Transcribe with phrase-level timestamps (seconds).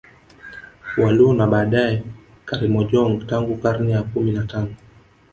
[0.97, 2.03] Waluo na baadae
[2.45, 4.75] Karimojong tangu karne ya kumi na tano